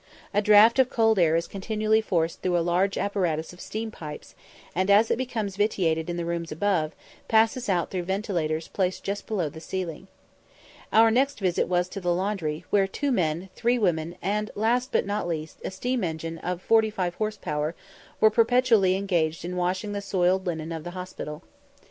[0.33, 4.33] A draught of cold air is continually forced through a large apparatus of steam pipes,
[4.73, 6.95] and, as it becomes vitiated in the rooms above,
[7.27, 10.07] passes out through ventilators placed just below the ceiling.
[10.91, 15.05] Our next visit was to the laundry, where two men, three women, and, last but
[15.05, 17.75] not least, a steam engine of 45 horse power,
[18.19, 21.43] were perpetually engaged in washing the soiled linen of the hospital.